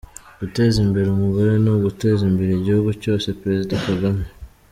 [0.39, 4.23] Guteza imbere umugore ni uguteza imbere igihugu cyose- Perezida Kagame